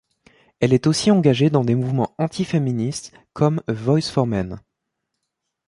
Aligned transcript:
Elle 0.61 0.73
est 0.73 0.87
aussi 0.87 1.11
engagée 1.11 1.51
dans 1.51 1.63
des 1.63 1.75
mouvements 1.75 2.15
anti-féministes 2.17 3.13
comme 3.33 3.61
A 3.67 3.73
Voice 3.73 4.09
For 4.09 4.25
Men. 4.25 4.59